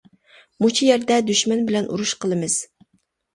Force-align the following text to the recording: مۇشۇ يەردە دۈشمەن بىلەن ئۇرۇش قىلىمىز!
مۇشۇ 0.63 0.87
يەردە 0.87 1.17
دۈشمەن 1.27 1.61
بىلەن 1.69 1.91
ئۇرۇش 1.93 2.15
قىلىمىز! 2.25 2.57